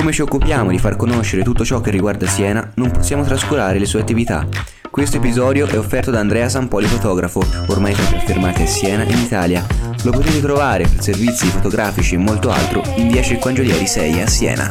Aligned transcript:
Come 0.00 0.12
ci 0.12 0.22
occupiamo 0.22 0.70
di 0.70 0.78
far 0.78 0.96
conoscere 0.96 1.42
tutto 1.42 1.62
ciò 1.62 1.82
che 1.82 1.90
riguarda 1.90 2.26
Siena, 2.26 2.72
non 2.76 2.90
possiamo 2.90 3.22
trascurare 3.22 3.78
le 3.78 3.84
sue 3.84 4.00
attività. 4.00 4.48
Questo 4.90 5.18
episodio 5.18 5.66
è 5.66 5.76
offerto 5.76 6.10
da 6.10 6.20
Andrea 6.20 6.48
Sampoli 6.48 6.86
fotografo, 6.86 7.44
ormai 7.66 7.92
tra 7.92 8.16
i 8.16 8.20
fermati 8.24 8.62
a 8.62 8.66
Siena 8.66 9.02
in 9.02 9.18
Italia. 9.18 9.66
Lo 10.04 10.10
potete 10.10 10.40
trovare 10.40 10.84
per 10.84 11.02
servizi 11.02 11.48
fotografici 11.48 12.14
e 12.14 12.16
molto 12.18 12.48
altro 12.48 12.82
in 12.96 13.08
via 13.08 13.20
Circoangelieri 13.20 13.86
6 13.86 14.22
a 14.22 14.26
Siena. 14.26 14.68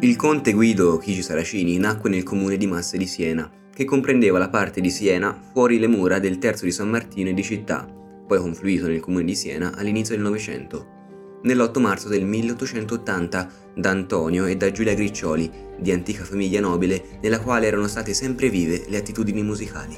Il 0.00 0.16
conte 0.16 0.52
Guido 0.52 0.98
Chigi 0.98 1.22
Saracini 1.22 1.78
nacque 1.78 2.10
nel 2.10 2.24
comune 2.24 2.58
di 2.58 2.66
Massa 2.66 2.98
di 2.98 3.06
Siena, 3.06 3.50
che 3.76 3.84
comprendeva 3.84 4.38
la 4.38 4.48
parte 4.48 4.80
di 4.80 4.88
Siena 4.88 5.38
fuori 5.52 5.78
le 5.78 5.86
mura 5.86 6.18
del 6.18 6.38
Terzo 6.38 6.64
di 6.64 6.72
San 6.72 6.88
Martino 6.88 7.28
e 7.28 7.34
di 7.34 7.42
Città, 7.42 7.86
poi 8.26 8.38
confluito 8.38 8.86
nel 8.86 9.00
comune 9.00 9.24
di 9.24 9.34
Siena 9.34 9.74
all'inizio 9.76 10.14
del 10.14 10.24
Novecento. 10.24 10.94
Nell'8 11.42 11.78
marzo 11.78 12.08
del 12.08 12.24
1880 12.24 13.50
da 13.74 13.90
Antonio 13.90 14.46
e 14.46 14.56
da 14.56 14.72
Giulia 14.72 14.94
Griccioli, 14.94 15.50
di 15.78 15.92
antica 15.92 16.24
famiglia 16.24 16.58
nobile 16.58 17.18
nella 17.20 17.38
quale 17.38 17.66
erano 17.66 17.86
state 17.86 18.14
sempre 18.14 18.48
vive 18.48 18.86
le 18.88 18.96
attitudini 18.96 19.42
musicali. 19.42 19.94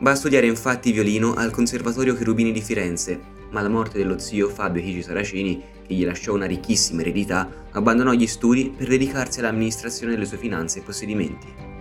Va 0.00 0.10
a 0.10 0.14
studiare 0.14 0.46
infatti 0.46 0.92
violino 0.92 1.32
al 1.32 1.52
Conservatorio 1.52 2.14
Cherubini 2.14 2.52
di 2.52 2.60
Firenze, 2.60 3.18
ma 3.52 3.60
alla 3.60 3.70
morte 3.70 3.96
dello 3.96 4.18
zio 4.18 4.50
Fabio 4.50 4.82
Chigi 4.82 5.00
Saracini, 5.00 5.62
che 5.86 5.94
gli 5.94 6.04
lasciò 6.04 6.34
una 6.34 6.44
ricchissima 6.44 7.00
eredità, 7.00 7.48
abbandonò 7.70 8.12
gli 8.12 8.26
studi 8.26 8.74
per 8.76 8.88
dedicarsi 8.88 9.38
all'amministrazione 9.38 10.12
delle 10.12 10.26
sue 10.26 10.36
finanze 10.36 10.80
e 10.80 10.82
possedimenti. 10.82 11.75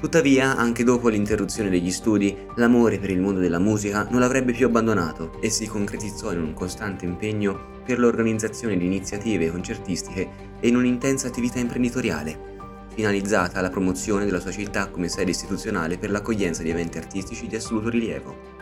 Tuttavia, 0.00 0.56
anche 0.56 0.82
dopo 0.82 1.08
l'interruzione 1.08 1.68
degli 1.68 1.90
studi, 1.90 2.34
l'amore 2.56 2.98
per 2.98 3.10
il 3.10 3.20
mondo 3.20 3.38
della 3.38 3.58
musica 3.58 4.06
non 4.08 4.20
l'avrebbe 4.20 4.52
più 4.52 4.64
abbandonato 4.64 5.38
e 5.40 5.50
si 5.50 5.66
concretizzò 5.66 6.32
in 6.32 6.40
un 6.40 6.54
costante 6.54 7.04
impegno 7.04 7.82
per 7.84 7.98
l'organizzazione 7.98 8.78
di 8.78 8.86
iniziative 8.86 9.50
concertistiche 9.50 10.30
e 10.58 10.68
in 10.68 10.76
un'intensa 10.76 11.26
attività 11.26 11.58
imprenditoriale, 11.58 12.88
finalizzata 12.94 13.58
alla 13.58 13.68
promozione 13.68 14.24
della 14.24 14.40
sua 14.40 14.52
città 14.52 14.88
come 14.88 15.08
sede 15.08 15.32
istituzionale 15.32 15.98
per 15.98 16.10
l'accoglienza 16.10 16.62
di 16.62 16.70
eventi 16.70 16.96
artistici 16.96 17.46
di 17.46 17.56
assoluto 17.56 17.90
rilievo. 17.90 18.58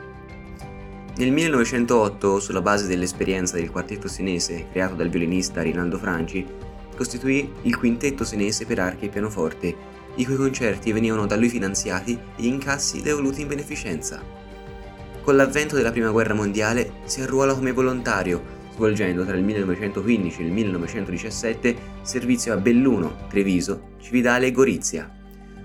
Nel 1.19 1.31
1908, 1.31 2.41
sulla 2.41 2.63
base 2.63 2.89
dell'esperienza 2.89 3.55
del 3.55 3.71
quartetto 3.71 4.09
senese 4.09 4.67
creato 4.73 4.97
dal 4.97 5.09
violinista 5.09 5.63
Rinaldo 5.63 5.99
Franci, 5.99 6.45
costituì 6.97 7.49
il 7.63 7.77
quintetto 7.77 8.25
senese 8.25 8.67
per 8.67 8.81
archi 8.81 9.05
e 9.05 9.09
pianoforte, 9.09 9.77
i 10.19 10.25
cui 10.25 10.37
concerti 10.37 10.93
venivano 10.93 11.27
da 11.27 11.37
lui 11.37 11.49
finanziati 11.49 12.13
e 12.13 12.43
gli 12.43 12.47
incassi 12.47 13.03
devoluti 13.03 13.43
in 13.43 13.49
beneficenza. 13.49 14.21
Con 15.23 15.37
l'avvento 15.37 15.77
della 15.77 15.91
Prima 15.91 16.11
Guerra 16.11 16.35
Mondiale 16.35 16.93
si 17.05 17.21
arruola 17.21 17.55
come 17.55 17.73
volontario, 17.73 18.43
svolgendo 18.73 19.25
tra 19.25 19.37
il 19.37 19.45
1915 19.45 20.41
e 20.41 20.45
il 20.45 20.53
1917 20.53 21.77
servizio 22.03 22.53
a 22.53 22.57
Belluno, 22.57 23.27
Treviso, 23.29 23.91
Cividale 24.01 24.47
e 24.47 24.53
Gorizia. 24.53 25.13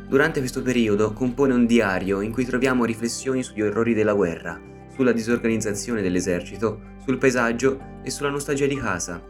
Durante 0.07 0.39
questo 0.39 0.61
periodo 0.61 1.13
compone 1.13 1.53
un 1.53 1.65
diario 1.65 2.21
in 2.21 2.31
cui 2.31 2.45
troviamo 2.45 2.85
riflessioni 2.85 3.41
sugli 3.41 3.61
orrori 3.61 3.93
della 3.93 4.13
guerra, 4.13 4.59
sulla 4.93 5.11
disorganizzazione 5.11 6.01
dell'esercito, 6.01 6.91
sul 7.03 7.17
paesaggio 7.17 7.79
e 8.03 8.11
sulla 8.11 8.29
nostalgia 8.29 8.67
di 8.67 8.75
casa. 8.75 9.23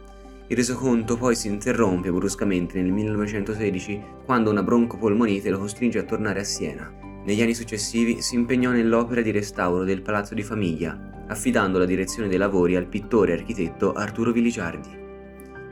Il 0.47 0.57
resoconto 0.57 1.15
poi 1.15 1.35
si 1.35 1.47
interrompe 1.47 2.11
bruscamente 2.11 2.81
nel 2.81 2.91
1916 2.91 4.03
quando 4.25 4.51
una 4.51 4.61
broncopolmonite 4.61 5.49
lo 5.49 5.59
costringe 5.59 5.99
a 5.99 6.03
tornare 6.03 6.41
a 6.41 6.43
Siena. 6.43 6.91
Negli 7.23 7.41
anni 7.41 7.53
successivi 7.53 8.21
si 8.21 8.35
impegnò 8.35 8.71
nell'opera 8.71 9.21
di 9.21 9.31
restauro 9.31 9.85
del 9.85 10.01
palazzo 10.01 10.33
di 10.33 10.43
famiglia, 10.43 11.25
affidando 11.27 11.79
la 11.79 11.85
direzione 11.85 12.27
dei 12.27 12.37
lavori 12.37 12.75
al 12.75 12.87
pittore 12.87 13.31
e 13.31 13.37
architetto 13.37 13.93
Arturo 13.93 14.33
Viligiardi. 14.33 15.02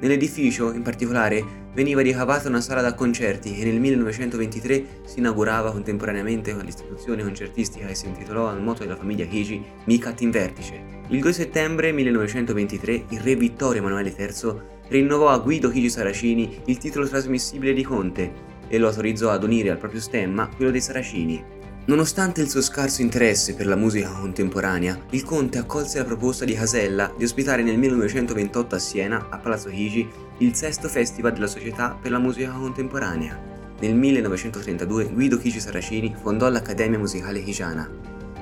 Nell'edificio, 0.01 0.73
in 0.73 0.81
particolare, 0.81 1.69
veniva 1.73 2.01
ricavata 2.01 2.49
una 2.49 2.59
sala 2.59 2.81
da 2.81 2.95
concerti 2.95 3.59
e 3.59 3.65
nel 3.65 3.79
1923 3.79 4.85
si 5.05 5.19
inaugurava 5.19 5.71
contemporaneamente 5.71 6.55
con 6.55 6.65
l'istituzione 6.65 7.21
concertistica 7.21 7.85
che 7.85 7.93
si 7.93 8.07
intitolò 8.07 8.47
al 8.47 8.63
moto 8.63 8.81
della 8.81 8.95
famiglia 8.95 9.25
Chigi 9.25 9.63
Micat 9.85 10.21
in 10.21 10.31
Vertice. 10.31 10.81
Il 11.09 11.21
2 11.21 11.33
settembre 11.33 11.91
1923 11.91 13.05
il 13.09 13.19
re 13.19 13.35
Vittorio 13.35 13.81
Emanuele 13.81 14.13
III 14.17 14.53
rinnovò 14.87 15.29
a 15.29 15.37
Guido 15.37 15.69
Chigi 15.69 15.89
Saracini 15.89 16.61
il 16.65 16.77
titolo 16.77 17.07
trasmissibile 17.07 17.73
di 17.73 17.83
conte 17.83 18.49
e 18.67 18.77
lo 18.79 18.87
autorizzò 18.87 19.29
ad 19.29 19.43
unire 19.43 19.69
al 19.69 19.77
proprio 19.77 20.01
stemma 20.01 20.47
quello 20.47 20.71
dei 20.71 20.81
Saracini, 20.81 21.43
Nonostante 21.83 22.41
il 22.41 22.49
suo 22.49 22.61
scarso 22.61 23.01
interesse 23.01 23.55
per 23.55 23.65
la 23.65 23.75
musica 23.75 24.11
contemporanea, 24.11 24.99
il 25.09 25.23
conte 25.23 25.57
accolse 25.57 25.97
la 25.97 26.03
proposta 26.03 26.45
di 26.45 26.53
Casella 26.53 27.11
di 27.17 27.23
ospitare 27.23 27.63
nel 27.63 27.79
1928 27.79 28.75
a 28.75 28.79
Siena, 28.79 29.27
a 29.31 29.39
Palazzo 29.39 29.69
Chigi, 29.69 30.07
il 30.37 30.53
sesto 30.53 30.87
festival 30.87 31.33
della 31.33 31.47
Società 31.47 31.97
per 31.99 32.11
la 32.11 32.19
musica 32.19 32.51
contemporanea. 32.51 33.49
Nel 33.79 33.95
1932 33.95 35.09
Guido 35.11 35.39
Chigi 35.39 35.59
Saracini 35.59 36.15
fondò 36.21 36.47
l'Accademia 36.49 36.99
Musicale 36.99 37.43
Chigiana, 37.43 37.89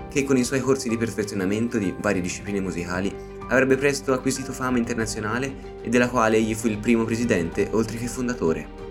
che 0.10 0.26
con 0.26 0.36
i 0.36 0.44
suoi 0.44 0.60
corsi 0.60 0.90
di 0.90 0.98
perfezionamento 0.98 1.78
di 1.78 1.96
varie 1.98 2.22
discipline 2.22 2.60
musicali 2.60 3.16
avrebbe 3.48 3.78
presto 3.78 4.12
acquisito 4.12 4.52
fama 4.52 4.80
internazionale 4.80 5.78
e 5.82 5.88
della 5.88 6.10
quale 6.10 6.36
egli 6.36 6.54
fu 6.54 6.68
il 6.68 6.78
primo 6.78 7.06
presidente 7.06 7.70
oltre 7.72 7.98
che 7.98 8.08
fondatore. 8.08 8.89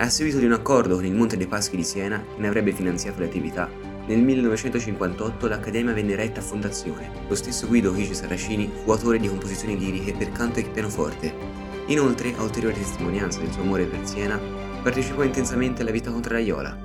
A 0.00 0.08
seguito 0.08 0.38
di 0.38 0.46
un 0.46 0.52
accordo 0.52 0.94
con 0.94 1.04
il 1.04 1.12
Monte 1.12 1.36
dei 1.36 1.46
Paschi 1.46 1.76
di 1.76 1.84
Siena, 1.84 2.24
che 2.24 2.40
ne 2.40 2.48
avrebbe 2.48 2.72
finanziato 2.72 3.20
le 3.20 3.26
attività, 3.26 3.68
nel 4.06 4.22
1958 4.22 5.46
l'Accademia 5.46 5.92
venne 5.92 6.16
retta 6.16 6.40
a 6.40 6.42
fondazione. 6.42 7.10
Lo 7.28 7.34
stesso 7.34 7.66
Guido 7.66 7.92
Chigi 7.92 8.14
Saracini 8.14 8.72
fu 8.82 8.92
autore 8.92 9.18
di 9.18 9.28
composizioni 9.28 9.78
liriche 9.78 10.14
per 10.14 10.32
canto 10.32 10.58
e 10.58 10.64
pianoforte. 10.64 11.34
Inoltre, 11.88 12.32
a 12.34 12.42
ulteriore 12.42 12.76
testimonianza 12.76 13.40
del 13.40 13.52
suo 13.52 13.60
amore 13.60 13.84
per 13.84 14.06
Siena, 14.06 14.40
partecipò 14.82 15.22
intensamente 15.22 15.82
alla 15.82 15.90
vita 15.90 16.10
contraraiola. 16.10 16.78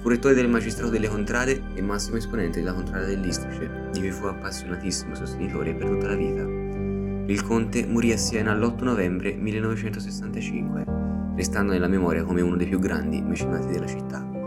Fu 0.00 0.08
rettore 0.08 0.32
del 0.32 0.48
magistrato 0.48 0.88
delle 0.88 1.08
contrade 1.08 1.62
e 1.74 1.82
massimo 1.82 2.16
esponente 2.16 2.60
della 2.60 2.72
contrada 2.72 3.04
dell'Istrice, 3.04 3.90
di 3.92 4.00
cui 4.00 4.10
fu 4.10 4.24
appassionatissimo 4.24 5.14
sostenitore 5.14 5.74
per 5.74 5.88
tutta 5.88 6.06
la 6.06 6.16
vita. 6.16 6.40
Il 6.40 7.42
conte 7.44 7.84
morì 7.84 8.12
a 8.12 8.16
Siena 8.16 8.54
l'8 8.54 8.82
novembre 8.82 9.34
1965 9.34 11.01
restando 11.34 11.72
nella 11.72 11.88
memoria 11.88 12.24
come 12.24 12.40
uno 12.40 12.56
dei 12.56 12.66
più 12.66 12.78
grandi 12.78 13.20
mecenati 13.20 13.68
della 13.68 13.86
città. 13.86 14.41